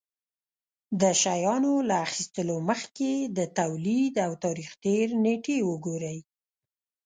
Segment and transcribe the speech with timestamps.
[1.01, 6.17] د شيانو له اخيستلو مخکې يې د توليد او تاريختېر نېټې وگورئ.